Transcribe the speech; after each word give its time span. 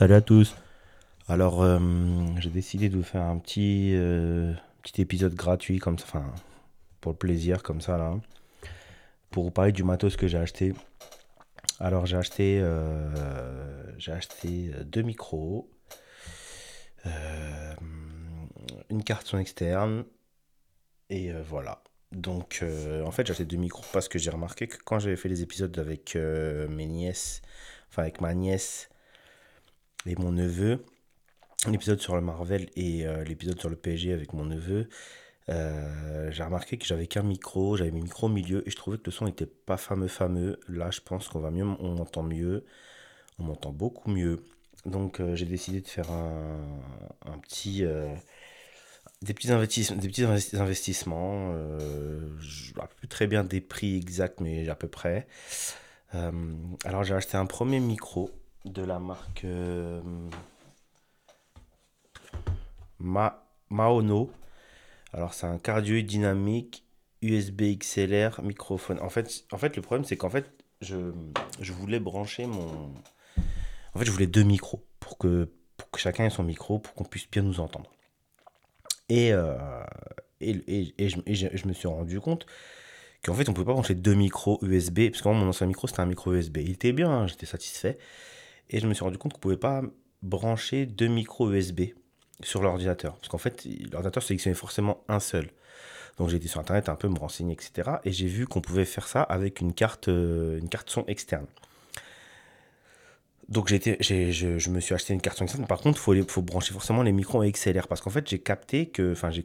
Salut 0.00 0.14
à 0.14 0.22
tous. 0.22 0.56
Alors, 1.28 1.62
euh, 1.62 1.78
j'ai 2.38 2.48
décidé 2.48 2.88
de 2.88 2.96
vous 2.96 3.02
faire 3.02 3.20
un 3.20 3.36
petit, 3.36 3.90
euh, 3.92 4.54
épisode 4.96 5.34
gratuit, 5.34 5.78
comme 5.78 5.98
ça, 5.98 6.24
pour 7.02 7.12
le 7.12 7.18
plaisir, 7.18 7.62
comme 7.62 7.82
ça, 7.82 8.18
pour 9.30 9.44
vous 9.44 9.50
parler 9.50 9.72
du 9.72 9.84
matos 9.84 10.16
que 10.16 10.26
j'ai 10.26 10.38
acheté. 10.38 10.72
Alors, 11.80 12.06
j'ai 12.06 12.16
acheté, 12.16 12.60
euh, 12.62 13.92
acheté 14.06 14.70
deux 14.86 15.02
micros, 15.02 15.70
une 18.88 19.04
carte 19.04 19.26
son 19.26 19.36
externe, 19.36 20.06
et 21.10 21.30
voilà. 21.46 21.82
Donc, 22.10 22.64
en 23.04 23.10
fait, 23.10 23.26
j'ai 23.26 23.32
acheté 23.32 23.44
deux 23.44 23.58
micros 23.58 23.84
parce 23.92 24.08
que 24.08 24.18
j'ai 24.18 24.30
remarqué 24.30 24.66
que 24.66 24.78
quand 24.82 24.98
j'avais 24.98 25.16
fait 25.16 25.28
les 25.28 25.42
épisodes 25.42 25.78
avec 25.78 26.14
mes 26.14 26.86
nièces, 26.86 27.42
enfin, 27.90 28.00
avec 28.00 28.22
ma 28.22 28.32
nièce, 28.32 28.88
et 30.06 30.14
mon 30.16 30.32
neveu, 30.32 30.84
l'épisode 31.68 32.00
sur 32.00 32.14
le 32.14 32.22
Marvel 32.22 32.68
et 32.76 33.06
euh, 33.06 33.24
l'épisode 33.24 33.58
sur 33.58 33.68
le 33.68 33.76
PSG 33.76 34.12
avec 34.12 34.32
mon 34.32 34.44
neveu, 34.44 34.88
euh, 35.48 36.30
j'ai 36.30 36.42
remarqué 36.42 36.78
que 36.78 36.86
j'avais 36.86 37.06
qu'un 37.06 37.22
micro, 37.22 37.76
j'avais 37.76 37.90
mes 37.90 38.00
micros 38.00 38.28
au 38.28 38.30
milieu 38.30 38.66
et 38.66 38.70
je 38.70 38.76
trouvais 38.76 38.98
que 38.98 39.04
le 39.06 39.12
son 39.12 39.26
n'était 39.26 39.46
pas 39.46 39.76
fameux 39.76 40.08
fameux. 40.08 40.60
Là, 40.68 40.90
je 40.90 41.00
pense 41.00 41.28
qu'on 41.28 41.40
va 41.40 41.50
mieux, 41.50 41.64
on 41.64 41.94
m'entend 41.94 42.22
mieux, 42.22 42.64
on 43.38 43.44
m'entend 43.44 43.72
beaucoup 43.72 44.10
mieux. 44.10 44.44
Donc, 44.86 45.20
euh, 45.20 45.34
j'ai 45.34 45.46
décidé 45.46 45.80
de 45.80 45.88
faire 45.88 46.10
un, 46.10 47.38
petit 47.42 47.84
des 49.22 49.34
petits 49.34 49.52
investissements, 49.52 49.96
des 49.98 50.08
petits 50.08 50.24
investissements. 50.56 51.52
je 52.38 52.72
ne 52.74 52.86
plus 52.96 53.08
très 53.08 53.26
bien 53.26 53.44
des 53.44 53.60
prix 53.60 53.96
exacts, 53.96 54.40
mais 54.40 54.68
à 54.68 54.74
peu 54.74 54.88
près. 54.88 55.26
alors 56.12 57.04
j'ai 57.04 57.14
acheté 57.14 57.36
un 57.36 57.46
premier 57.46 57.80
micro 57.80 58.30
de 58.64 58.82
la 58.82 58.98
marque 58.98 59.44
euh, 59.44 60.00
Ma 62.98 63.44
Maono. 63.70 64.30
Alors 65.12 65.34
c'est 65.34 65.46
un 65.46 65.58
cardioïde 65.58 66.06
dynamique 66.06 66.84
USB 67.22 67.78
XLR 67.78 68.42
microphone. 68.42 68.98
En 69.00 69.08
fait, 69.08 69.44
en 69.52 69.58
fait 69.58 69.76
le 69.76 69.82
problème 69.82 70.04
c'est 70.04 70.16
qu'en 70.16 70.30
fait 70.30 70.50
je, 70.80 71.12
je, 71.60 71.72
voulais 71.72 72.00
brancher 72.00 72.46
mon... 72.46 72.92
En 73.94 73.98
fait 73.98 74.04
je 74.04 74.10
voulais 74.10 74.26
deux 74.26 74.42
micros 74.42 74.84
pour 74.98 75.18
que, 75.18 75.50
pour 75.76 75.90
que 75.90 75.98
chacun 75.98 76.24
ait 76.24 76.30
son 76.30 76.42
micro 76.42 76.78
pour 76.78 76.94
qu'on 76.94 77.04
puisse 77.04 77.30
bien 77.30 77.42
nous 77.42 77.60
entendre. 77.60 77.90
Et, 79.08 79.32
euh, 79.32 79.56
et, 80.40 80.94
et, 80.98 81.08
je, 81.08 81.18
je, 81.26 81.66
me 81.66 81.72
suis 81.72 81.88
rendu 81.88 82.20
compte 82.20 82.46
qu'en 83.24 83.34
fait 83.34 83.48
on 83.48 83.52
pouvait 83.52 83.66
pas 83.66 83.72
brancher 83.72 83.94
deux 83.94 84.14
micros 84.14 84.58
USB 84.62 85.10
parce 85.10 85.22
que 85.22 85.28
mon 85.28 85.48
ancien 85.48 85.66
micro 85.66 85.86
c'était 85.88 86.00
un 86.00 86.06
micro 86.06 86.32
USB. 86.32 86.58
Il 86.58 86.70
était 86.72 86.92
bien, 86.92 87.10
hein, 87.10 87.26
j'étais 87.26 87.46
satisfait. 87.46 87.98
Et 88.70 88.80
je 88.80 88.86
me 88.86 88.94
suis 88.94 89.04
rendu 89.04 89.18
compte 89.18 89.32
qu'on 89.32 89.38
ne 89.38 89.42
pouvait 89.42 89.56
pas 89.56 89.82
brancher 90.22 90.86
deux 90.86 91.08
micros 91.08 91.52
USB 91.52 91.82
sur 92.42 92.62
l'ordinateur. 92.62 93.14
Parce 93.16 93.28
qu'en 93.28 93.38
fait, 93.38 93.66
l'ordinateur 93.92 94.22
sélectionnait 94.22 94.54
forcément 94.54 95.02
un 95.08 95.20
seul. 95.20 95.50
Donc 96.16 96.28
j'ai 96.28 96.36
été 96.36 96.48
sur 96.48 96.60
internet 96.60 96.88
un 96.88 96.94
peu 96.94 97.08
me 97.08 97.18
renseigner, 97.18 97.54
etc. 97.54 97.90
Et 98.04 98.12
j'ai 98.12 98.26
vu 98.26 98.46
qu'on 98.46 98.60
pouvait 98.60 98.84
faire 98.84 99.08
ça 99.08 99.22
avec 99.22 99.60
une 99.60 99.72
carte, 99.72 100.08
euh, 100.08 100.58
une 100.58 100.68
carte 100.68 100.90
son 100.90 101.04
externe. 101.06 101.46
Donc 103.48 103.68
j'ai 103.68 103.76
été, 103.76 103.96
je, 104.00 104.58
je, 104.58 104.70
me 104.70 104.78
suis 104.78 104.94
acheté 104.94 105.12
une 105.12 105.20
carte 105.20 105.38
son 105.38 105.44
externe. 105.44 105.66
Par 105.66 105.80
contre, 105.80 105.98
il 106.14 106.22
faut, 106.22 106.28
faut 106.28 106.42
brancher 106.42 106.72
forcément 106.72 107.02
les 107.02 107.12
micros 107.12 107.42
XLR. 107.44 107.88
Parce 107.88 108.00
qu'en 108.00 108.10
fait, 108.10 108.28
j'ai 108.28 108.38
capté 108.38 108.86
que, 108.86 109.12
enfin, 109.12 109.30
j'ai 109.30 109.42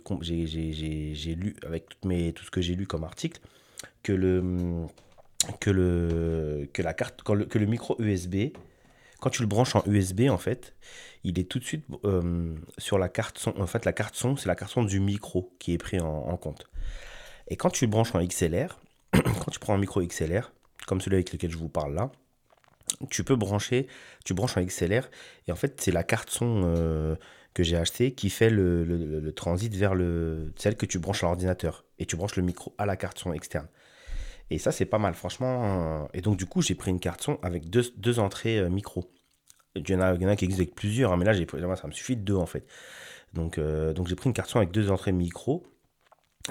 lu 1.35 1.55
avec 1.65 1.85
tout 2.01 2.43
ce 2.43 2.51
que 2.51 2.61
j'ai 2.61 2.75
lu 2.75 2.85
comme 2.85 3.03
article, 3.03 3.41
que 4.03 4.13
le, 4.13 4.85
que 5.59 5.71
le, 5.71 6.69
que 6.71 6.83
la 6.83 6.93
carte, 6.93 7.23
que 7.23 7.57
le 7.57 7.65
micro 7.65 7.95
USB 7.99 8.51
quand 9.19 9.29
tu 9.29 9.41
le 9.41 9.47
branches 9.47 9.75
en 9.75 9.83
USB, 9.85 10.29
en 10.29 10.37
fait, 10.37 10.75
il 11.23 11.39
est 11.39 11.49
tout 11.49 11.59
de 11.59 11.63
suite 11.63 11.85
euh, 12.03 12.55
sur 12.77 12.97
la 12.97 13.09
carte 13.09 13.37
son. 13.37 13.59
En 13.59 13.67
fait, 13.67 13.85
la 13.85 13.93
carte 13.93 14.15
son, 14.15 14.35
c'est 14.35 14.47
la 14.47 14.55
carte 14.55 14.71
son 14.71 14.83
du 14.83 14.99
micro 14.99 15.53
qui 15.59 15.73
est 15.73 15.77
pris 15.77 15.99
en, 15.99 16.37
compte. 16.37 16.69
Et 17.47 17.55
quand 17.55 17.69
tu 17.69 17.85
le 17.85 17.91
branches 17.91 18.13
en 18.15 18.23
XLR, 18.23 18.79
quand 19.13 19.51
tu 19.51 19.59
prends 19.59 19.73
un 19.73 19.77
micro 19.77 20.01
XLR, 20.01 20.51
comme 20.87 21.01
celui 21.01 21.15
avec 21.15 21.31
lequel 21.31 21.51
je 21.51 21.57
vous 21.57 21.69
parle 21.69 21.93
là, 21.93 22.11
tu 23.09 23.23
peux 23.23 23.35
brancher, 23.35 23.87
tu 24.23 24.33
branches 24.33 24.57
en 24.57 24.63
XLR, 24.63 25.09
et 25.47 25.51
en 25.51 25.55
fait, 25.55 25.81
c'est 25.81 25.91
la 25.91 26.03
carte 26.03 26.29
son 26.29 26.61
euh, 26.65 27.15
que 27.55 27.63
j'ai 27.63 27.77
acheté 27.77 28.13
qui 28.13 28.29
fait 28.29 28.49
le, 28.49 29.31
transit 29.35 29.73
vers 29.73 29.95
le, 29.95 30.53
celle 30.57 30.75
que 30.75 30.85
tu 30.85 30.99
branches 30.99 31.23
à 31.23 31.27
l'ordinateur. 31.27 31.85
Et 31.97 32.05
tu 32.05 32.15
branches 32.15 32.35
le 32.35 32.43
micro 32.43 32.75
à 32.77 32.85
la 32.85 32.97
carte 32.97 33.17
son 33.17 33.33
externe. 33.33 33.67
Et 34.49 34.59
ça, 34.59 34.71
c'est 34.71 34.85
pas 34.85 34.99
mal, 34.99 35.13
franchement. 35.15 36.07
Et 36.13 36.21
donc, 36.21 36.37
du 36.37 36.45
coup, 36.45 36.61
j'ai 36.61 36.75
pris 36.75 36.91
une 36.91 36.99
carte 36.99 37.21
son 37.23 37.39
avec 37.41 37.69
deux, 37.69 38.19
entrées 38.19 38.59
euh, 38.59 38.69
micro. 38.69 39.09
Il 39.75 39.89
y, 39.89 39.95
en 39.95 39.99
a, 39.99 40.15
il 40.15 40.27
en 40.27 40.35
qui 40.35 40.45
existent 40.45 40.63
avec 40.63 40.75
plusieurs, 40.75 41.11
hein, 41.11 41.17
mais 41.17 41.25
là, 41.25 41.33
ça 41.75 41.87
me 41.87 41.91
suffit 41.91 42.15
de 42.15 42.21
deux 42.21 42.35
en 42.35 42.45
fait. 42.45 42.65
Donc, 43.33 43.57
euh, 43.57 43.93
donc 43.93 44.07
j'ai 44.07 44.15
pris 44.15 44.29
une 44.29 44.33
carte 44.33 44.49
son 44.49 44.59
avec 44.59 44.71
deux 44.71 44.89
entrées 44.89 45.11
micro. 45.11 45.63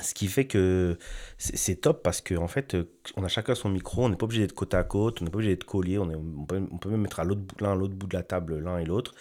Ce 0.02 0.12
qui 0.12 0.26
fait 0.26 0.44
que 0.46 0.98
c'est 1.38 1.76
top 1.76 2.02
parce 2.02 2.20
qu'en 2.20 2.42
en 2.42 2.48
fait, 2.48 2.76
on 3.16 3.22
a 3.22 3.28
chacun 3.28 3.54
son 3.54 3.68
micro, 3.68 4.04
on 4.04 4.08
n'est 4.08 4.16
pas 4.16 4.24
obligé 4.24 4.42
d'être 4.42 4.52
côte 4.52 4.74
à 4.74 4.82
côte, 4.82 5.22
on 5.22 5.24
n'est 5.24 5.30
pas 5.30 5.36
obligé 5.36 5.52
d'être 5.52 5.64
collé, 5.64 5.98
on, 5.98 6.08
peut, 6.46 6.58
même 6.58 7.00
mettre 7.00 7.20
à 7.20 7.24
l'autre 7.24 7.42
l'un 7.60 7.72
à 7.72 7.74
l'autre 7.76 7.94
bout 7.94 8.08
de 8.08 8.16
la 8.16 8.24
table 8.24 8.58
l'un 8.58 8.78
et 8.78 8.84
l'autre. 8.84 9.14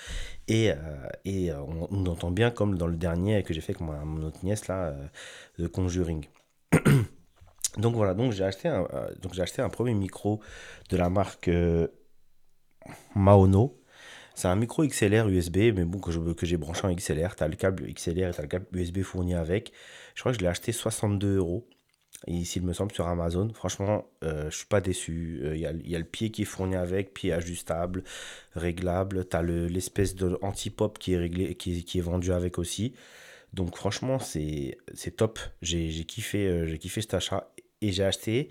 Et, 0.48 0.72
euh, 0.72 1.62
on, 1.92 2.06
entend 2.08 2.32
bien 2.32 2.50
comme 2.50 2.76
dans 2.76 2.88
le 2.88 2.98
dernier 2.98 3.44
que 3.44 3.54
j'ai 3.54 3.62
fait 3.62 3.74
avec 3.80 3.82
mon 3.82 4.24
autre 4.24 4.44
nièce 4.44 4.68
là, 4.68 4.96
de 5.60 5.68
Conjuring. 5.68 6.26
Donc 7.78 7.96
voilà, 7.96 8.14
donc 8.14 8.32
j'ai 8.34 8.44
acheté, 8.44 8.68
un, 8.68 8.88
euh, 8.94 9.10
donc 9.22 9.34
j'ai 9.34 9.42
acheté 9.42 9.62
un 9.62 9.70
premier 9.70 9.94
micro 9.94 10.40
de 10.90 10.98
la 10.98 11.10
marque 11.10 11.48
euh, 11.48 11.88
Maono. 13.16 13.80
C'est 14.36 14.48
un 14.48 14.56
micro 14.56 14.86
XLR 14.86 15.28
USB, 15.28 15.58
mais 15.76 15.86
bon, 15.86 16.00
que, 16.00 16.34
que 16.34 16.46
j'ai 16.46 16.58
branché 16.58 16.86
en 16.86 16.94
XLR. 16.94 17.36
Tu 17.36 17.44
as 17.44 17.48
le 17.48 17.56
câble 17.56 17.92
XLR 17.92 18.30
et 18.30 18.34
tu 18.34 18.40
as 18.40 18.42
le 18.42 18.48
câble 18.48 18.66
USB 18.74 19.02
fourni 19.02 19.36
avec. 19.36 19.72
Je 20.16 20.22
crois 20.22 20.32
que 20.32 20.40
je 20.40 20.44
l'ai 20.44 20.50
acheté 20.50 20.72
62 20.72 21.38
euros. 21.38 21.68
Ici, 22.28 22.60
il 22.60 22.66
me 22.66 22.74
semble, 22.74 22.92
sur 22.94 23.08
Amazon. 23.08 23.50
Franchement, 23.54 24.08
euh, 24.24 24.50
je 24.50 24.58
suis 24.58 24.66
pas 24.66 24.82
déçu. 24.82 25.42
Il 25.54 25.60
y, 25.60 25.66
a, 25.66 25.72
le 25.72 26.04
pied 26.06 26.32
qui 26.32 26.44
est 26.44 26.46
fourni 26.46 26.76
avec, 26.76 27.14
pied 27.14 27.34
ajustable, 27.34 28.04
réglable. 28.56 29.28
Tu 29.28 29.36
as 29.36 29.44
l'espèce 29.44 30.16
de 30.16 30.38
anti-pop 30.42 30.98
qui 30.98 31.14
est, 31.14 31.18
réglé, 31.18 31.56
qui, 31.56 31.98
est 31.98 32.02
vendu 32.02 32.32
avec 32.32 32.58
aussi. 32.58 32.94
Donc 33.54 33.76
franchement, 33.76 34.18
c'est 34.20 34.78
top. 35.16 35.40
J'ai 35.62 35.90
kiffé, 36.06 36.66
j'ai 36.66 36.80
kiffé 36.80 37.02
cet 37.02 37.14
achat 37.14 37.54
et 37.84 37.92
j'ai 37.92 38.04
acheté 38.04 38.50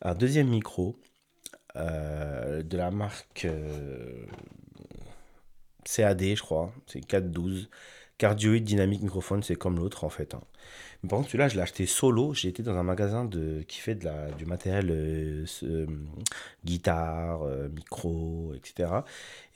un 0.00 0.14
deuxième 0.14 0.48
micro 0.48 0.96
euh, 1.76 2.62
de 2.62 2.76
la 2.76 2.90
marque 2.90 3.44
euh, 3.44 4.24
CAD, 5.84 6.22
je 6.22 6.40
crois. 6.40 6.72
C'est 6.86 7.00
412. 7.00 7.68
Cardioid 8.18 8.62
Dynamic 8.62 9.02
Microphone, 9.02 9.42
c'est 9.42 9.56
comme 9.56 9.76
l'autre 9.76 10.04
en 10.04 10.08
fait. 10.08 10.34
Hein. 10.34 10.42
Mais 11.02 11.08
par 11.08 11.18
contre, 11.18 11.30
celui-là, 11.30 11.48
je 11.48 11.56
l'ai 11.56 11.62
acheté 11.62 11.86
solo. 11.86 12.34
J'ai 12.34 12.48
été 12.48 12.62
dans 12.62 12.76
un 12.76 12.84
magasin 12.84 13.24
de, 13.24 13.62
qui 13.66 13.80
fait 13.80 13.96
de 13.96 14.04
la, 14.04 14.30
du 14.30 14.46
matériel 14.46 14.90
euh, 14.92 15.86
guitare, 16.64 17.44
micro, 17.74 18.52
etc. 18.54 18.92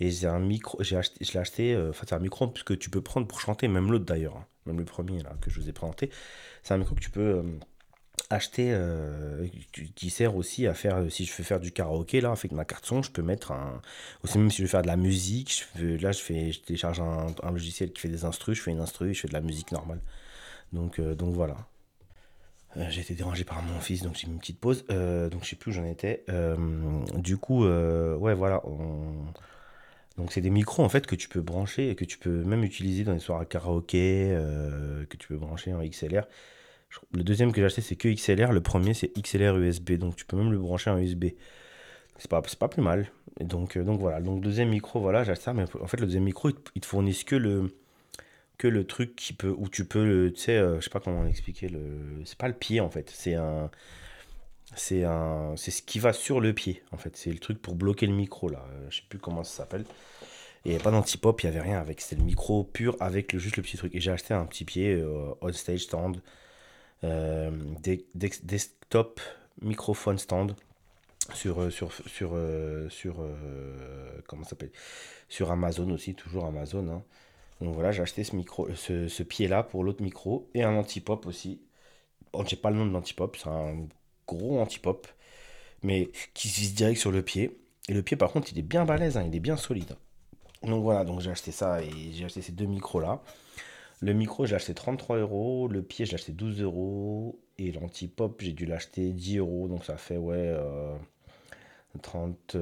Et 0.00 0.10
j'ai 0.10 0.26
un 0.26 0.40
micro, 0.40 0.82
j'ai 0.82 0.96
acheté, 0.96 1.24
je 1.24 1.32
l'ai 1.32 1.38
acheté, 1.38 1.76
enfin, 1.90 2.06
c'est 2.08 2.14
un 2.14 2.18
micro 2.18 2.48
que 2.48 2.74
tu 2.74 2.90
peux 2.90 3.02
prendre 3.02 3.28
pour 3.28 3.40
chanter, 3.40 3.68
même 3.68 3.92
l'autre 3.92 4.06
d'ailleurs, 4.06 4.36
hein. 4.36 4.46
même 4.64 4.78
le 4.78 4.84
premier 4.84 5.22
là 5.22 5.36
que 5.40 5.48
je 5.48 5.60
vous 5.60 5.68
ai 5.68 5.72
présenté. 5.72 6.10
C'est 6.64 6.74
un 6.74 6.78
micro 6.78 6.96
que 6.96 7.00
tu 7.00 7.10
peux 7.10 7.44
acheter 8.30 8.70
euh, 8.72 9.46
qui 9.94 10.10
sert 10.10 10.36
aussi 10.36 10.66
à 10.66 10.74
faire 10.74 11.04
si 11.10 11.24
je 11.24 11.32
veux 11.36 11.44
faire 11.44 11.60
du 11.60 11.70
karaoké 11.70 12.20
là 12.20 12.30
avec 12.30 12.52
ma 12.52 12.64
carte 12.64 12.84
son 12.86 13.02
je 13.02 13.10
peux 13.10 13.22
mettre 13.22 13.52
un 13.52 13.80
aussi 14.24 14.38
même 14.38 14.50
si 14.50 14.58
je 14.58 14.62
veux 14.62 14.68
faire 14.68 14.82
de 14.82 14.88
la 14.88 14.96
musique 14.96 15.66
je 15.76 15.86
là 16.02 16.12
je 16.12 16.20
fais 16.20 16.52
je 16.52 16.60
télécharge 16.60 17.00
un, 17.00 17.50
logiciel 17.50 17.92
qui 17.92 18.00
fait 18.00 18.08
des 18.08 18.24
instrus 18.24 18.58
je 18.58 18.62
fais 18.62 18.70
une 18.72 18.80
instru 18.80 19.14
je 19.14 19.20
fais 19.20 19.28
de 19.28 19.32
la 19.32 19.40
musique 19.40 19.72
normale. 19.72 20.00
Donc 20.72 20.98
euh, 20.98 21.14
donc 21.14 21.34
voilà. 21.34 21.56
Euh, 22.76 22.86
j'ai 22.90 23.00
été 23.00 23.14
dérangé 23.14 23.44
par 23.44 23.62
mon 23.62 23.80
fils 23.80 24.02
donc 24.02 24.16
j'ai 24.16 24.26
mis 24.26 24.34
une 24.34 24.40
petite 24.40 24.60
pause. 24.60 24.84
Donc 24.86 25.44
je 25.44 25.48
sais 25.48 25.56
plus 25.56 25.70
où 25.70 25.74
j'en 25.74 25.84
étais. 25.84 26.24
Du 27.14 27.36
coup 27.38 27.64
ouais 27.64 28.34
voilà 28.34 28.62
donc 30.16 30.32
c'est 30.32 30.40
des 30.40 30.50
micros 30.50 30.82
en 30.82 30.88
fait 30.88 31.06
que 31.06 31.14
tu 31.14 31.28
peux 31.28 31.42
brancher 31.42 31.90
et 31.90 31.94
que 31.94 32.06
tu 32.06 32.16
peux 32.16 32.42
même 32.42 32.64
utiliser 32.64 33.04
dans 33.04 33.12
les 33.12 33.20
soirées 33.20 33.46
karaoké 33.46 34.36
que 35.08 35.16
tu 35.16 35.28
peux 35.28 35.36
brancher 35.36 35.74
en 35.74 35.84
XLR 35.84 36.26
le 37.12 37.22
deuxième 37.22 37.52
que 37.52 37.60
j'ai 37.60 37.66
acheté, 37.66 37.82
c'est 37.82 37.96
que 37.96 38.08
XLR. 38.08 38.52
Le 38.52 38.60
premier, 38.60 38.94
c'est 38.94 39.12
XLR 39.18 39.56
USB. 39.56 39.92
Donc, 39.92 40.16
tu 40.16 40.24
peux 40.24 40.36
même 40.36 40.52
le 40.52 40.58
brancher 40.58 40.90
en 40.90 40.98
USB. 40.98 41.26
C'est 42.18 42.30
pas, 42.30 42.42
pas 42.42 42.68
plus 42.68 42.82
mal. 42.82 43.10
Et 43.40 43.44
donc, 43.44 43.76
euh, 43.76 43.84
donc 43.84 44.00
voilà. 44.00 44.20
Donc, 44.20 44.40
deuxième 44.40 44.70
micro, 44.70 45.00
voilà, 45.00 45.24
j'ai 45.24 45.32
acheté 45.32 45.44
ça. 45.44 45.52
Mais 45.52 45.64
en 45.80 45.86
fait, 45.86 45.98
le 46.00 46.06
deuxième 46.06 46.24
micro, 46.24 46.50
ils 46.74 46.80
te 46.80 46.86
fournissent 46.86 47.24
que 47.24 47.36
le, 47.36 47.74
que 48.58 48.68
le 48.68 48.86
truc 48.86 49.16
qui 49.16 49.32
peut, 49.32 49.54
où 49.56 49.68
tu 49.68 49.84
peux, 49.84 50.32
tu 50.34 50.40
sais, 50.40 50.56
euh, 50.56 50.80
je 50.80 50.84
sais 50.84 50.90
pas 50.90 51.00
comment 51.00 51.26
expliquer. 51.26 51.68
Le, 51.68 52.22
c'est 52.24 52.38
pas 52.38 52.48
le 52.48 52.54
pied, 52.54 52.80
en 52.80 52.90
fait. 52.90 53.10
C'est 53.10 53.34
un. 53.34 53.70
C'est 54.74 55.04
un, 55.04 55.54
c'est 55.56 55.70
ce 55.70 55.80
qui 55.80 56.00
va 56.00 56.12
sur 56.12 56.40
le 56.40 56.52
pied, 56.52 56.82
en 56.90 56.96
fait. 56.96 57.16
C'est 57.16 57.30
le 57.30 57.38
truc 57.38 57.62
pour 57.62 57.76
bloquer 57.76 58.06
le 58.06 58.12
micro, 58.12 58.48
là. 58.48 58.64
Euh, 58.72 58.86
je 58.90 58.96
sais 58.96 59.04
plus 59.08 59.18
comment 59.18 59.44
ça 59.44 59.58
s'appelle. 59.58 59.84
Avait 60.66 60.78
pas 60.78 60.90
d'anti-pop, 60.90 61.40
il 61.42 61.48
n'y 61.48 61.56
avait 61.56 61.64
rien 61.64 61.78
avec. 61.78 62.00
C'était 62.00 62.16
le 62.16 62.24
micro 62.24 62.64
pur 62.64 62.96
avec 62.98 63.36
juste 63.38 63.56
le 63.56 63.62
petit 63.62 63.76
truc. 63.76 63.94
Et 63.94 64.00
j'ai 64.00 64.10
acheté 64.10 64.34
un 64.34 64.44
petit 64.46 64.64
pied 64.64 65.00
on 65.40 65.52
stage 65.52 65.82
stand 65.84 66.20
euh, 67.04 67.50
desktop 68.14 69.20
microphone 69.60 70.18
stand. 70.18 70.54
sur, 71.34 71.72
sur, 71.72 71.92
sur, 71.92 72.36
sur, 72.88 73.16
comment 74.26 74.44
s'appelle? 74.44 74.70
Sur 75.28 75.50
Amazon 75.50 75.90
aussi, 75.90 76.14
toujours 76.14 76.44
Amazon. 76.46 76.88
Hein. 76.88 77.02
Donc 77.60 77.74
voilà, 77.74 77.90
j'ai 77.92 78.02
acheté 78.02 78.22
ce, 78.22 78.36
micro, 78.36 78.68
ce, 78.74 79.08
ce 79.08 79.22
pied-là 79.22 79.62
pour 79.62 79.82
l'autre 79.82 80.02
micro 80.02 80.48
et 80.54 80.62
un 80.62 80.74
anti-pop 80.76 81.26
aussi. 81.26 81.60
Bon, 82.32 82.44
j'ai 82.44 82.56
pas 82.56 82.70
le 82.70 82.76
nom 82.76 82.86
de 82.86 82.92
l'anti-pop, 82.92 83.36
c'est 83.36 83.48
un 83.48 83.86
gros 84.26 84.60
anti-pop, 84.60 85.06
mais 85.82 86.10
qui 86.34 86.48
se 86.48 86.60
vise 86.60 86.74
direct 86.74 87.00
sur 87.00 87.10
le 87.10 87.22
pied. 87.22 87.58
Et 87.88 87.94
le 87.94 88.02
pied, 88.02 88.16
par 88.16 88.30
contre, 88.32 88.52
il 88.52 88.58
est 88.58 88.62
bien 88.62 88.84
balèze, 88.84 89.16
hein, 89.16 89.24
il 89.26 89.34
est 89.34 89.40
bien 89.40 89.56
solide. 89.56 89.96
Donc 90.62 90.82
voilà, 90.82 91.04
donc 91.04 91.20
j'ai 91.20 91.30
acheté 91.30 91.52
ça 91.52 91.82
et 91.82 91.90
j'ai 92.12 92.24
acheté 92.24 92.42
ces 92.42 92.52
deux 92.52 92.66
micros-là. 92.66 93.22
Le 94.02 94.12
micro, 94.12 94.46
j'ai 94.46 94.54
acheté 94.56 94.74
33 94.74 95.18
euros. 95.18 95.68
Le 95.68 95.82
pied, 95.82 96.06
j'ai 96.06 96.14
acheté 96.14 96.32
12 96.32 96.60
euros. 96.62 97.40
Et 97.58 97.72
l'anti-pop, 97.72 98.40
j'ai 98.42 98.52
dû 98.52 98.66
l'acheter 98.66 99.12
10 99.12 99.38
euros. 99.38 99.68
Donc 99.68 99.84
ça 99.84 99.96
fait, 99.96 100.16
ouais, 100.18 100.54
30, 101.98 102.56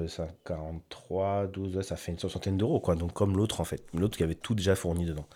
43, 0.44 1.46
12, 1.48 1.80
ça 1.82 1.96
fait 1.96 2.12
une 2.12 2.18
soixantaine 2.18 2.56
d'euros, 2.56 2.80
quoi. 2.80 2.94
Donc 2.96 3.12
comme 3.12 3.36
l'autre, 3.36 3.60
en 3.60 3.64
fait. 3.64 3.84
L'autre 3.94 4.16
qui 4.16 4.22
avait 4.22 4.34
tout 4.34 4.54
déjà 4.54 4.74
fourni 4.74 5.04
dedans. 5.06 5.26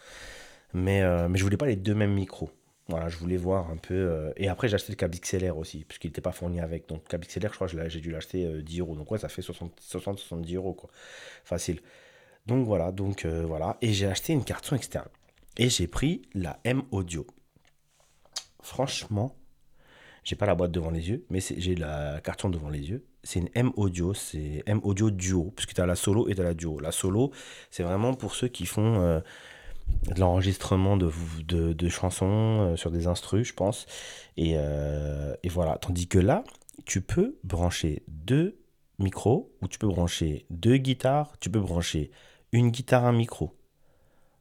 Mais, 0.74 1.02
euh, 1.02 1.28
mais 1.28 1.38
je 1.38 1.44
voulais 1.44 1.56
pas 1.56 1.66
les 1.66 1.76
deux 1.76 1.94
mêmes 1.94 2.12
micros. 2.14 2.50
Voilà, 2.88 3.08
je 3.08 3.16
voulais 3.18 3.36
voir 3.36 3.70
un 3.70 3.76
peu. 3.76 3.94
Euh, 3.94 4.32
Et 4.36 4.48
après, 4.48 4.68
j'ai 4.68 4.74
acheté 4.76 4.92
le 4.92 4.96
câble 4.96 5.18
XLR 5.18 5.56
aussi, 5.58 5.84
puisqu'il 5.84 6.08
n'était 6.08 6.20
pas 6.22 6.32
fourni 6.32 6.60
avec. 6.60 6.88
Donc, 6.88 7.02
le 7.04 7.08
câble 7.08 7.26
XLR, 7.26 7.50
je 7.50 7.54
crois 7.54 7.88
j'ai 7.88 8.00
dû 8.00 8.10
l'acheter 8.10 8.62
10 8.62 8.80
euh, 8.80 8.82
euros. 8.84 8.94
Donc, 8.96 9.10
ouais, 9.10 9.18
ça 9.18 9.28
fait 9.28 9.42
60-70 9.42 10.56
euros, 10.56 10.74
quoi. 10.74 10.90
Facile. 11.44 11.80
Donc, 12.46 12.66
voilà. 12.66 12.92
Donc, 12.92 13.26
voilà. 13.26 13.76
Et 13.82 13.92
j'ai 13.92 14.06
acheté 14.06 14.32
une 14.32 14.44
carte 14.44 14.72
externe. 14.72 15.08
Et 15.58 15.68
j'ai 15.68 15.88
pris 15.88 16.22
la 16.34 16.60
M 16.62 16.82
Audio. 16.92 17.26
Franchement, 18.62 19.36
j'ai 20.22 20.36
pas 20.36 20.46
la 20.46 20.54
boîte 20.54 20.70
devant 20.70 20.90
les 20.90 21.08
yeux, 21.08 21.24
mais 21.30 21.40
j'ai 21.40 21.74
la 21.74 22.20
carton 22.20 22.48
devant 22.48 22.68
les 22.68 22.90
yeux. 22.90 23.04
C'est 23.24 23.40
une 23.40 23.48
M 23.54 23.72
Audio, 23.76 24.14
c'est 24.14 24.62
M 24.66 24.80
Audio 24.84 25.10
Duo, 25.10 25.52
puisque 25.56 25.74
tu 25.74 25.80
as 25.80 25.86
la 25.86 25.96
solo 25.96 26.28
et 26.28 26.36
tu 26.36 26.40
as 26.40 26.44
la 26.44 26.54
duo. 26.54 26.78
La 26.78 26.92
solo, 26.92 27.32
c'est 27.70 27.82
vraiment 27.82 28.14
pour 28.14 28.36
ceux 28.36 28.46
qui 28.46 28.66
font 28.66 29.00
euh, 29.00 29.20
de 30.14 30.20
l'enregistrement 30.20 30.96
de, 30.96 31.88
chansons 31.88 32.60
euh, 32.60 32.76
sur 32.76 32.92
des 32.92 33.08
instrus, 33.08 33.48
je 33.48 33.54
pense. 33.54 33.86
Et, 34.36 34.54
euh, 34.56 35.34
et, 35.42 35.48
voilà. 35.48 35.76
Tandis 35.78 36.06
que 36.06 36.20
là, 36.20 36.44
tu 36.84 37.00
peux 37.00 37.36
brancher 37.42 38.04
deux 38.06 38.60
micros, 39.00 39.52
ou 39.60 39.66
tu 39.66 39.78
peux 39.78 39.88
brancher 39.88 40.46
deux 40.50 40.76
guitares, 40.76 41.36
tu 41.40 41.50
peux 41.50 41.60
brancher 41.60 42.12
une 42.52 42.70
guitare, 42.70 43.04
un 43.04 43.12
micro. 43.12 43.57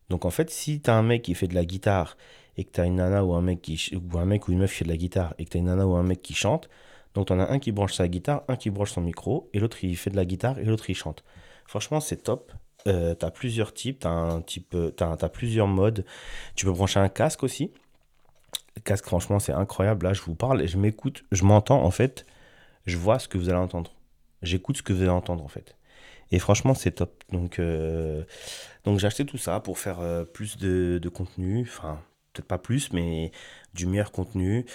Donc 0.10 0.26
en 0.26 0.30
fait, 0.30 0.50
si 0.50 0.82
tu 0.82 0.90
as 0.90 0.96
un 0.96 1.04
mec 1.04 1.22
qui 1.24 1.34
fait 1.34 1.48
de 1.48 1.56
la 1.56 1.66
guitare 1.66 2.18
et 2.56 2.64
que 2.64 2.72
tu 2.72 2.82
as 2.82 2.86
une 2.86 2.96
nana 2.96 3.24
ou 3.24 3.34
un 3.34 3.42
mec 3.42 3.62
qui 3.62 3.92
ou 3.96 4.18
un 4.18 4.26
mec 4.26 4.48
ou 4.48 4.52
une 4.52 4.60
meuf 4.60 4.72
qui 4.72 4.78
fait 4.80 4.86
de 4.86 4.90
la 4.90 4.98
guitare 4.98 5.34
et 5.38 5.46
que 5.46 5.50
tu 5.50 5.58
as 5.58 5.60
une 5.60 5.68
nana 5.68 5.86
ou 5.86 5.96
un 5.96 6.04
mec 6.04 6.22
qui 6.22 6.34
chante, 6.34 6.70
donc 7.14 7.28
tu 7.28 7.34
en 7.34 7.40
as 7.40 7.50
un 7.52 7.60
qui 7.60 7.72
branche 7.72 7.94
sa 7.94 8.08
guitare, 8.08 8.44
un 8.48 8.56
qui 8.56 8.70
branche 8.70 8.92
son 8.92 9.02
micro 9.02 9.50
et 9.54 9.60
l'autre 9.60 9.84
il 9.84 9.98
fait 9.98 10.10
de 10.10 10.16
la 10.16 10.26
guitare 10.26 10.60
et 10.60 10.66
l'autre 10.66 10.90
il 10.90 10.96
chante. 10.96 11.24
Franchement, 11.66 12.00
c'est 12.00 12.24
top. 12.24 12.52
Euh, 12.88 13.16
tu 13.16 13.26
as 13.26 13.32
plusieurs 13.32 13.74
types, 13.74 14.00
tu 14.00 14.08
as, 14.08 14.42
as, 15.00 15.24
as, 15.24 15.30
plusieurs 15.30 15.68
modes. 15.68 16.06
Tu 16.56 16.66
peux 16.66 16.72
brancher 16.72 17.00
un 17.00 17.10
casque 17.10 17.44
aussi. 17.44 17.72
Le 18.76 18.82
casque, 18.82 19.06
franchement, 19.06 19.40
c'est 19.40 19.52
incroyable. 19.52 20.06
Là, 20.06 20.14
je 20.14 20.22
vous 20.22 20.36
parle 20.36 20.62
et 20.62 20.68
je 20.68 20.78
m'écoute, 20.78 21.26
je 21.32 21.44
m'entends 21.44 21.84
en 21.84 21.92
fait. 21.92 22.26
Je 22.86 22.98
vois 22.98 23.20
ce 23.20 23.28
que 23.28 23.38
vous 23.38 23.50
allez 23.50 23.58
entendre. 23.58 23.94
J'écoute 24.44 24.78
ce 24.78 24.84
que 24.84 24.94
vous 24.94 25.02
allez 25.02 25.10
entendre 25.10 25.44
en 25.44 25.48
fait. 25.50 25.76
Et 26.32 26.40
franchement, 26.40 26.74
c'est 26.74 26.92
top. 26.92 27.24
Donc, 27.32 27.60
euh, 27.60 28.24
donc 28.84 29.00
j'ai 29.00 29.08
acheté 29.08 29.26
tout 29.26 29.38
ça 29.38 29.60
pour 29.60 29.80
faire 29.80 30.00
euh, 30.00 30.24
plus 30.26 30.58
de, 30.58 31.00
de 31.02 31.10
contenu. 31.10 31.62
Enfin, 31.62 32.02
peut-être 32.34 32.48
pas 32.48 32.58
plus, 32.58 32.92
mais 32.92 33.32
du 33.74 33.86
meilleur 33.86 34.12
contenu. 34.12 34.66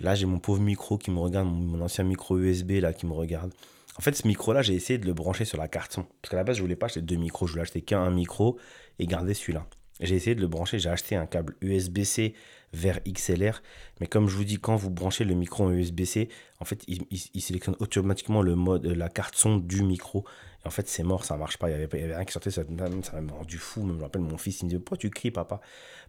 Là, 0.00 0.14
j'ai 0.14 0.26
mon 0.26 0.38
pauvre 0.38 0.60
micro 0.60 0.98
qui 0.98 1.10
me 1.10 1.18
regarde, 1.18 1.48
mon 1.48 1.80
ancien 1.80 2.04
micro 2.04 2.38
USB 2.38 2.72
là 2.72 2.92
qui 2.92 3.06
me 3.06 3.12
regarde. 3.12 3.52
En 3.98 4.00
fait, 4.00 4.14
ce 4.14 4.26
micro-là, 4.28 4.62
j'ai 4.62 4.74
essayé 4.74 4.98
de 4.98 5.06
le 5.06 5.12
brancher 5.12 5.44
sur 5.44 5.58
la 5.58 5.66
carte. 5.66 5.96
Parce 5.96 6.30
qu'à 6.30 6.36
la 6.36 6.44
base, 6.44 6.56
je 6.56 6.62
voulais 6.62 6.76
pas 6.76 6.86
acheter 6.86 7.02
deux 7.02 7.16
micros, 7.16 7.46
je 7.46 7.52
voulais 7.52 7.62
acheter 7.62 7.82
qu'un 7.82 8.08
micro 8.10 8.58
et 9.00 9.06
garder 9.06 9.34
celui-là. 9.34 9.66
J'ai 10.00 10.14
essayé 10.14 10.34
de 10.34 10.40
le 10.40 10.48
brancher, 10.48 10.78
j'ai 10.78 10.90
acheté 10.90 11.16
un 11.16 11.26
câble 11.26 11.56
USB-C 11.60 12.34
vers 12.72 13.00
XLR. 13.04 13.62
Mais 14.00 14.06
comme 14.06 14.28
je 14.28 14.36
vous 14.36 14.44
dis, 14.44 14.58
quand 14.58 14.76
vous 14.76 14.90
branchez 14.90 15.24
le 15.24 15.34
micro 15.34 15.64
en 15.64 15.72
USB-C, 15.72 16.28
en 16.60 16.64
fait, 16.64 16.84
il, 16.86 17.40
sélectionne 17.40 17.76
automatiquement 17.80 18.42
le 18.42 18.54
mode, 18.54 18.86
la 18.86 19.08
carte 19.08 19.34
son 19.34 19.56
du 19.56 19.82
micro. 19.82 20.24
Et 20.64 20.68
en 20.68 20.70
fait, 20.70 20.88
c'est 20.88 21.02
mort, 21.02 21.24
ça 21.24 21.36
marche 21.36 21.56
pas. 21.56 21.70
Il 21.70 21.72
y 21.72 21.82
avait, 21.82 22.14
rien 22.14 22.24
qui 22.24 22.32
sortait, 22.32 22.50
ça, 22.50 22.62
m'a 22.68 23.32
rendu 23.32 23.58
fou. 23.58 23.86
je 23.88 23.92
me 23.92 24.02
rappelle, 24.02 24.22
mon 24.22 24.38
fils, 24.38 24.60
il 24.60 24.66
me 24.66 24.70
dit 24.70 24.76
Pourquoi 24.76 24.98
tu 24.98 25.10
cries, 25.10 25.30
papa? 25.30 25.60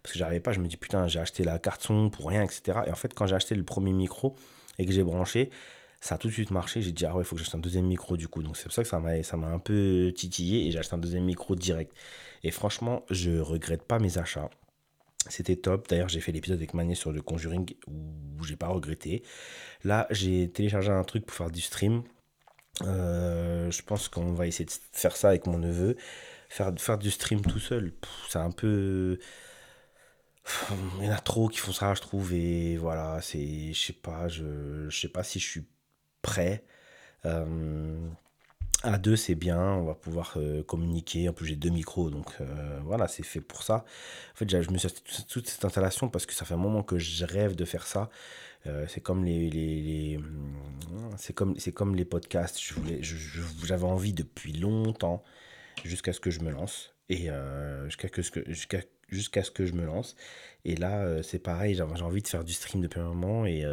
Parce 0.02 0.12
que 0.12 0.18
j'arrivais 0.18 0.40
pas. 0.40 0.52
Je 0.52 0.60
me 0.60 0.68
dis 0.68 0.76
Putain, 0.76 1.08
j'ai 1.08 1.20
acheté 1.20 1.44
la 1.44 1.58
carte 1.58 1.82
son 1.82 2.10
pour 2.10 2.28
rien, 2.28 2.42
etc. 2.42 2.80
Et 2.86 2.90
en 2.90 2.96
fait, 2.96 3.14
quand 3.14 3.26
j'ai 3.26 3.36
acheté 3.36 3.54
le 3.54 3.64
premier 3.64 3.92
micro 3.92 4.36
et 4.78 4.86
que 4.86 4.92
j'ai 4.92 5.04
branché, 5.04 5.50
ça 6.00 6.14
a 6.14 6.18
tout 6.18 6.28
de 6.28 6.32
suite 6.32 6.50
marché. 6.50 6.82
J'ai 6.82 6.92
dit, 6.92 7.04
ah 7.06 7.14
ouais, 7.14 7.22
il 7.22 7.24
faut 7.26 7.36
que 7.36 7.40
j'achète 7.40 7.56
un 7.56 7.58
deuxième 7.58 7.86
micro 7.86 8.16
du 8.16 8.28
coup. 8.28 8.42
Donc 8.42 8.56
c'est 8.56 8.64
pour 8.64 8.72
ça 8.72 8.82
que 8.82 8.88
ça 8.88 8.98
m'a, 9.00 9.46
un 9.46 9.58
peu 9.58 10.12
titillé 10.14 10.66
et 10.66 10.70
j'ai 10.70 10.78
acheté 10.78 10.94
un 10.94 10.98
deuxième 10.98 11.24
micro 11.24 11.54
direct. 11.54 11.92
Et 12.42 12.50
franchement, 12.50 13.04
je 13.10 13.38
regrette 13.38 13.82
pas 13.82 13.98
mes 13.98 14.18
achats. 14.18 14.50
C'était 15.28 15.56
top. 15.56 15.88
D'ailleurs, 15.88 16.08
j'ai 16.08 16.20
fait 16.20 16.32
l'épisode 16.32 16.58
avec 16.58 16.72
Mané 16.72 16.94
sur 16.94 17.12
le 17.12 17.20
Conjuring 17.20 17.74
où 17.86 18.42
j'ai 18.44 18.56
pas 18.56 18.68
regretté. 18.68 19.22
Là, 19.84 20.06
j'ai 20.10 20.50
téléchargé 20.50 20.90
un 20.90 21.04
truc 21.04 21.26
pour 21.26 21.36
faire 21.36 21.50
du 21.50 21.60
stream. 21.60 22.02
Euh, 22.82 23.70
je 23.70 23.82
pense 23.82 24.08
qu'on 24.08 24.32
va 24.32 24.46
essayer 24.46 24.64
de 24.64 24.72
faire 24.92 25.16
ça 25.16 25.28
avec 25.28 25.46
mon 25.46 25.58
neveu. 25.58 25.96
Faire, 26.48 26.72
faire 26.78 26.98
du 26.98 27.10
stream 27.10 27.42
tout 27.42 27.60
seul, 27.60 27.92
c'est 28.28 28.38
un 28.38 28.50
peu. 28.50 29.18
Il 30.98 31.04
y 31.04 31.08
en 31.08 31.12
a 31.12 31.18
trop 31.18 31.48
qui 31.48 31.58
font 31.58 31.72
ça, 31.72 31.94
je 31.94 32.00
trouve. 32.00 32.32
Et 32.32 32.76
voilà, 32.78 33.20
c'est. 33.20 33.72
Je 33.72 33.78
sais 33.78 33.92
pas, 33.92 34.28
je, 34.28 34.88
je 34.88 34.98
sais 34.98 35.08
pas 35.08 35.22
si 35.22 35.38
je 35.38 35.46
suis 35.46 35.66
prêt. 36.22 36.64
Euh, 37.26 38.08
à 38.82 38.96
deux, 38.96 39.16
c'est 39.16 39.34
bien, 39.34 39.60
on 39.60 39.84
va 39.84 39.94
pouvoir 39.94 40.34
euh, 40.36 40.62
communiquer. 40.62 41.28
En 41.28 41.32
plus, 41.32 41.46
j'ai 41.46 41.56
deux 41.56 41.68
micros, 41.68 42.10
donc 42.10 42.26
euh, 42.40 42.80
voilà, 42.84 43.08
c'est 43.08 43.22
fait 43.22 43.40
pour 43.40 43.62
ça. 43.62 43.84
En 44.32 44.36
fait, 44.36 44.48
je 44.48 44.70
me 44.70 44.78
suis 44.78 44.86
acheté 44.86 45.02
toute, 45.28 45.48
cette 45.48 45.64
installation 45.64 46.08
parce 46.08 46.24
que 46.24 46.32
ça 46.32 46.46
fait 46.46 46.54
un 46.54 46.58
moment 46.58 46.82
que 46.82 46.98
je 46.98 47.24
rêve 47.24 47.54
de 47.54 47.64
faire 47.64 47.86
ça. 47.86 48.08
Euh, 48.66 48.86
c'est 48.88 49.02
comme 49.02 49.24
les, 49.24 49.50
les, 49.50 50.18
c'est 51.18 51.34
comme 51.34 51.58
c'est 51.58 51.72
comme 51.72 51.94
les 51.94 52.06
podcasts. 52.06 52.60
Je 52.60 52.74
voulais, 52.74 53.00
j'avais 53.02 53.84
envie 53.84 54.14
depuis 54.14 54.52
longtemps, 54.52 55.22
jusqu'à 55.84 56.12
ce 56.12 56.20
que 56.20 56.30
je 56.30 56.40
me 56.40 56.50
lance 56.50 56.94
et 57.10 57.28
jusqu'à 57.86 58.08
ce 58.22 58.30
que 58.30 58.50
jusqu'à 58.50 58.80
jusqu'à 59.08 59.42
ce 59.42 59.50
que 59.50 59.66
je 59.66 59.72
me 59.74 59.84
lance. 59.84 60.16
Et 60.64 60.76
là, 60.76 61.22
c'est 61.22 61.38
pareil, 61.38 61.74
j'ai 61.74 61.82
envie 61.82 62.22
de 62.22 62.28
faire 62.28 62.44
du 62.44 62.52
stream 62.52 62.82
depuis 62.82 63.00
un 63.00 63.08
moment 63.08 63.44
et 63.46 63.64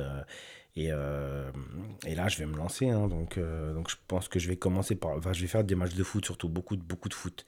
et, 0.77 0.89
euh, 0.91 1.49
et, 2.05 2.13
là, 2.13 2.27
je 2.27 2.37
vais 2.37 2.45
me 2.45 2.55
lancer. 2.55 2.87
Hein, 2.89 3.07
donc, 3.07 3.39
euh, 3.39 3.73
donc, 3.73 3.89
je 3.89 3.95
pense 4.07 4.27
que 4.27 4.37
je 4.37 4.47
vais 4.47 4.57
commencer 4.57 4.95
par. 4.95 5.17
Enfin, 5.17 5.33
je 5.33 5.41
vais 5.41 5.47
faire 5.47 5.63
des 5.63 5.73
matchs 5.73 5.95
de 5.95 6.03
foot, 6.03 6.23
surtout 6.23 6.49
beaucoup, 6.49 6.77
beaucoup 6.77 7.09
de 7.09 7.15
foot. 7.15 7.47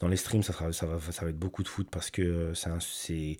Dans 0.00 0.08
les 0.08 0.16
streams, 0.16 0.42
ça, 0.42 0.52
sera, 0.52 0.72
ça, 0.72 0.86
va, 0.86 1.00
ça 1.12 1.24
va 1.24 1.30
être 1.30 1.38
beaucoup 1.38 1.62
de 1.62 1.68
foot 1.68 1.88
parce 1.90 2.10
que 2.10 2.52
c'est. 2.54 3.36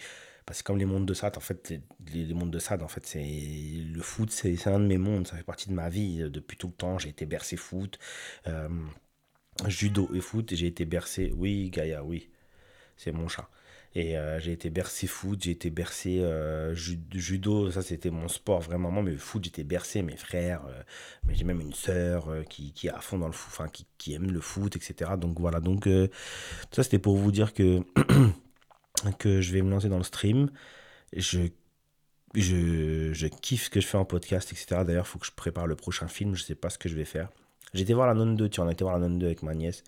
Parce 0.47 0.63
que 0.63 0.67
comme 0.69 0.79
les 0.79 0.85
mondes 0.85 1.07
de 1.07 1.13
SAD, 1.13 1.37
en 1.37 1.41
fait, 1.41 1.75
les, 2.13 2.33
mondes 2.35 2.53
de 2.53 2.61
SAD, 2.61 2.83
en 2.83 2.89
fait, 2.89 3.05
c'est 3.05 3.21
le 3.21 4.01
foot, 4.01 4.31
c'est 4.31 4.65
un 4.69 4.79
de 4.79 4.87
mes 4.87 4.97
mondes, 4.97 5.27
ça 5.27 5.37
fait 5.37 5.43
partie 5.43 5.69
de 5.69 5.75
ma 5.75 5.89
vie 5.89 6.19
depuis 6.31 6.57
tout 6.57 6.69
le 6.69 6.73
temps. 6.73 6.99
J'ai 7.01 7.09
été 7.09 7.27
bercé 7.27 7.57
foot, 7.57 7.99
euh, 8.47 8.69
judo 9.67 10.09
et 10.15 10.21
foot, 10.21 10.55
j'ai 10.55 10.69
été 10.69 10.85
bercé. 10.85 11.33
Oui, 11.37 11.69
Gaïa, 11.71 12.05
oui, 12.05 12.31
c'est 12.97 13.11
mon 13.11 13.27
chat. 13.27 13.51
Et 13.97 14.19
euh, 14.19 14.39
j'ai 14.39 14.53
été 14.53 14.69
bercé 14.69 15.07
foot, 15.07 15.43
j'ai 15.43 15.53
été 15.53 15.71
bercé 15.71 16.19
euh, 16.21 16.75
judo, 16.75 17.71
ça 17.71 17.81
c'était 17.81 18.11
mon 18.11 18.29
sport 18.29 18.61
vraiment. 18.61 18.91
Mais 19.01 19.17
foot, 19.17 19.43
j'étais 19.43 19.65
bercé, 19.65 20.03
mes 20.03 20.19
frères, 20.19 20.61
euh, 20.69 20.83
mais 21.25 21.35
j'ai 21.35 21.45
même 21.45 21.63
une 21.63 21.73
sœur 21.73 22.29
qui, 22.51 22.75
qui, 22.75 22.89
est 22.89 22.91
à 22.91 23.01
fond 23.01 23.17
dans 23.17 23.27
le 23.27 23.33
foot, 23.33 23.51
enfin 23.55 23.71
qui, 23.71 23.87
qui, 23.97 24.13
aime 24.13 24.31
le 24.31 24.41
foot, 24.43 24.77
etc. 24.77 25.13
Donc 25.17 25.41
voilà, 25.41 25.61
donc 25.61 25.89
ça 26.73 26.83
c'était 26.83 26.99
pour 26.99 27.17
vous 27.17 27.33
dire 27.33 27.55
que, 27.55 27.81
que 29.19 29.41
je 29.41 29.53
vais 29.55 29.63
me 29.63 29.71
lancer 29.71 29.89
dans 29.89 29.97
le 29.97 30.05
stream. 30.05 30.51
Je, 31.15 31.49
je, 32.35 33.27
kiffe 33.29 33.65
ce 33.65 33.71
que 33.71 33.81
je 33.81 33.87
fais 33.87 33.97
en 33.97 34.05
podcast, 34.05 34.53
etc. 34.53 34.83
D'ailleurs, 34.87 35.07
il 35.07 35.09
faut 35.09 35.19
que 35.19 35.27
je 35.27 35.33
prépare 35.33 35.67
le 35.67 35.75
prochain 35.75 36.07
film, 36.07 36.35
je 36.35 36.43
sais 36.43 36.55
pas 36.55 36.69
ce 36.69 36.77
que 36.77 36.91
je 36.91 36.97
vais 36.97 37.07
faire. 37.07 37.31
Été 37.73 37.95
voir 37.95 38.07
la 38.07 38.15
Nonne 38.15 38.37
2, 38.37 38.51
tu 38.51 38.61
on 38.61 38.69
a 38.69 38.73
été 38.73 38.85
voir 38.85 38.99
la 38.99 39.09
Nonne 39.09 39.19
2 39.19 39.25
avec 39.25 39.43
ma 39.43 39.55
nièce. 39.55 39.85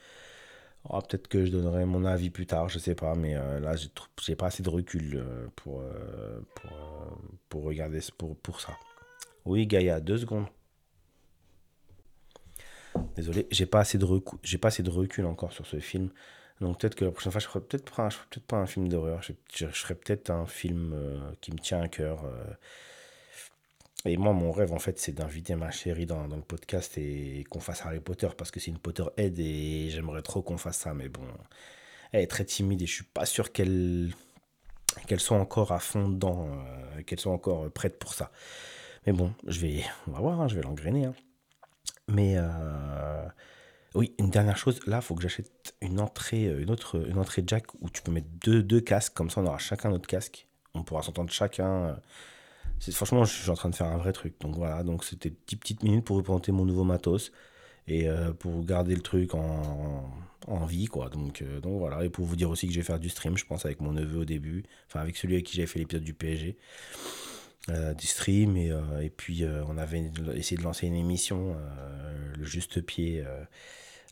Oh, 0.85 1.00
peut-être 1.00 1.28
que 1.28 1.44
je 1.44 1.50
donnerai 1.50 1.85
mon 1.85 2.04
avis 2.04 2.30
plus 2.30 2.47
tard, 2.47 2.68
je 2.68 2.78
sais 2.78 2.94
pas, 2.94 3.14
mais 3.14 3.37
euh, 3.37 3.61
là, 3.61 3.75
j'ai 4.23 4.37
pas 4.37 4.47
assez 4.47 4.62
de 4.62 4.70
recul 4.70 5.16
euh, 5.16 5.47
pour, 5.56 5.80
euh, 5.80 6.40
pour, 6.54 6.70
pour, 7.49 7.62
regarder 7.64 8.00
pour, 8.16 8.37
pour 8.37 8.61
ça. 8.61 8.76
Oui, 9.44 9.66
Gaïa, 9.66 10.00
deux 10.00 10.18
secondes. 10.18 10.47
Désolé, 13.16 13.47
j'ai 13.50 13.66
pas 13.66 13.80
assez 13.80 13.99
de 13.99 14.06
pas 14.58 14.68
assez 14.68 14.82
de 14.82 14.90
recul 14.90 15.26
encore 15.26 15.52
sur 15.52 15.66
ce 15.66 15.78
film. 15.78 16.11
Donc 16.61 16.80
peut-être 16.80 16.94
que 16.94 17.04
la 17.04 17.11
prochaine 17.11 17.32
fois, 17.32 17.40
je 17.40 17.47
ferai 17.47 17.61
peut-être 17.61 17.94
pas, 17.94 18.08
peut 18.30 18.40
pas 18.40 18.56
un 18.56 18.66
film 18.66 18.88
d'horreur, 18.88 19.23
je, 19.23 19.32
je, 19.54 19.66
ferai 19.66 19.94
peut-être 19.94 20.30
un 20.30 20.47
film 20.47 20.97
qui 21.40 21.52
me 21.52 21.58
tient 21.58 21.82
à 21.82 21.88
cœur. 21.88 22.25
Et 24.05 24.17
moi, 24.17 24.33
mon 24.33 24.52
rêve, 24.52 24.73
en 24.73 24.78
fait, 24.78 24.99
c'est 24.99 25.12
d'inviter 25.12 25.57
ma 25.57 25.71
chérie 25.71 26.07
dans, 26.07 26.26
le 26.26 26.43
podcast 26.43 26.97
et, 26.99 27.45
qu'on 27.50 27.61
fasse 27.61 27.85
Harry 27.85 28.00
Potter 28.00 28.28
parce 28.37 28.50
que 28.50 28.61
c'est 28.61 28.71
une 28.71 28.78
Potterhead 28.78 29.38
et 29.38 29.90
j'aimerais 29.90 30.23
trop 30.23 30.40
qu'on 30.40 30.57
fasse 30.57 30.78
ça. 30.78 30.95
Mais 30.95 31.09
bon, 31.09 31.23
elle 32.12 32.23
est 32.23 32.28
très 32.28 32.45
timide 32.45 32.81
et 32.83 32.87
je 32.87 32.95
suis 32.95 33.05
pas 33.05 33.26
sûr 33.26 33.52
qu'elle 33.52 34.12
qu'elle 35.07 35.21
soit 35.21 35.37
encore 35.37 35.73
à 35.73 35.78
fond 35.78 36.09
dedans, 36.09 36.49
euh, 36.49 37.02
qu'elle 37.02 37.21
soit 37.21 37.33
encore 37.33 37.71
prête 37.71 37.99
pour 37.99 38.14
ça. 38.14 38.31
Mais 39.07 39.12
bon, 39.12 39.33
je 39.47 39.61
vais, 39.61 39.85
on 40.07 40.12
va 40.12 40.21
voir, 40.21 40.40
hein, 40.40 40.49
je 40.49 40.57
vais 40.57 40.62
l'engrainer. 40.62 41.05
Hein. 41.05 41.14
Mais 42.09 42.35
euh, 42.37 43.26
oui, 43.95 44.14
une 44.19 44.31
dernière 44.31 44.57
chose, 44.57 44.81
là, 44.87 44.97
il 44.97 45.02
faut 45.02 45.14
que 45.14 45.23
j'achète 45.23 45.75
une 45.83 46.00
entrée, 46.00 46.45
une 46.45 46.71
autre, 46.71 47.07
une 47.07 47.19
entrée 47.19 47.45
jack 47.47 47.67
où 47.81 47.90
tu 47.90 48.02
peux 48.02 48.11
mettre 48.11 48.28
deux, 48.43 48.62
deux 48.62 48.81
casques, 48.81 49.14
comme 49.14 49.31
ça 49.31 49.40
on 49.40 49.47
aura 49.47 49.59
chacun 49.59 49.90
notre 49.90 50.09
casque. 50.09 50.47
On 50.75 50.83
pourra 50.83 51.02
s'entendre 51.02 51.31
chacun. 51.31 51.99
Franchement, 52.92 53.25
je 53.25 53.32
suis 53.32 53.50
en 53.50 53.54
train 53.54 53.70
de 53.70 53.75
faire 53.75 53.88
un 53.88 53.99
vrai 53.99 54.12
truc. 54.12 54.40
Donc 54.40 54.56
voilà, 54.56 54.82
donc 54.82 55.04
c'était 55.04 55.32
10 55.47 55.56
petites 55.56 55.82
minutes 55.82 56.04
pour 56.04 56.16
vous 56.16 56.23
présenter 56.23 56.52
mon 56.52 56.64
nouveau 56.64 56.85
matos 56.85 57.32
et 57.87 58.08
euh, 58.08 58.32
pour 58.32 58.64
garder 58.64 58.94
le 58.94 59.00
truc 59.02 59.35
en, 59.35 60.66
vie, 60.66 60.87
quoi. 60.87 61.08
Donc, 61.08 61.42
euh, 61.42 61.61
donc 61.61 61.78
voilà, 61.78 62.04
et 62.04 62.11
pour 62.11 62.25
vous 62.25 62.37
dire 62.37 62.50
aussi 62.50 62.66
que 62.66 62.73
je 62.73 62.78
vais 62.78 62.85
faire 62.85 62.99
du 62.99 63.08
stream, 63.08 63.37
je 63.37 63.44
pense, 63.44 63.64
avec 63.64 63.80
mon 63.80 63.92
neveu 63.92 64.20
au 64.20 64.25
début, 64.25 64.64
enfin 64.87 65.00
avec 65.00 65.16
celui 65.16 65.35
avec 65.35 65.47
qui 65.47 65.56
j'avais 65.56 65.66
fait 65.66 65.78
l'épisode 65.78 66.04
du 66.04 66.14
PSG. 66.14 66.56
Euh, 67.70 67.92
du 67.92 68.06
stream 68.06 68.56
et, 68.56 69.11
puis 69.14 69.44
on 69.68 69.76
avait 69.76 70.11
essayé 70.35 70.56
de 70.56 70.62
lancer 70.62 70.87
une 70.87 70.94
émission 70.94 71.54
le 72.38 72.44
juste 72.44 72.80
pied 72.80 73.23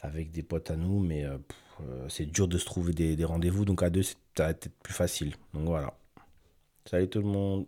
avec 0.03 0.31
des 0.31 0.43
potes 0.43 0.71
à 0.71 0.77
nous. 0.77 1.01
Mais 1.01 1.25
c'est 2.09 2.27
dur 2.27 2.49
de 2.49 2.59
se 2.59 2.67
trouver 2.67 2.93
des, 2.93 3.17
des 3.17 3.25
rendez-vous. 3.25 3.65
Donc 3.65 3.83
à 3.83 3.89
deux 3.89 4.03
c'est 4.03 4.19
peut-être 4.35 4.69
plus 4.83 4.93
facile. 4.93 5.35
Donc 5.55 5.65
voilà. 5.67 5.97
Salut 6.85 7.09
tout 7.09 7.21
le 7.21 7.27
monde 7.27 7.67